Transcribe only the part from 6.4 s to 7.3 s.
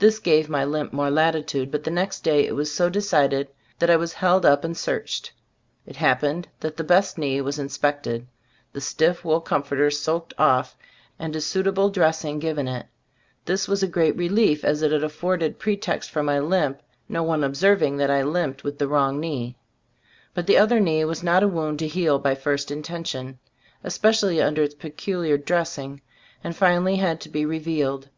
that the best